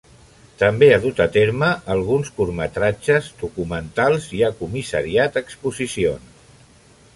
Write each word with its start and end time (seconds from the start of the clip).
També 0.59 0.87
ha 0.93 1.01
dut 1.03 1.19
a 1.25 1.27
terme 1.35 1.67
alguns 1.97 2.31
curtmetratges, 2.39 3.29
documentals 3.43 4.27
i 4.39 4.43
ha 4.49 4.53
comissariat 4.65 5.41
exposicions. 5.45 6.53